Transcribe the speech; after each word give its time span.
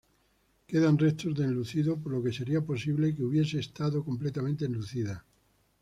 Quedan 0.65 0.97
restos 0.97 1.35
de 1.35 1.43
enlucido 1.43 1.95
por 2.01 2.11
lo 2.13 2.23
que 2.23 2.33
sería 2.33 2.59
posible 2.65 3.13
que 3.15 3.21
hubiese 3.23 3.59
estado 3.59 4.03
completamente 4.03 4.65
enlucida. 4.65 5.23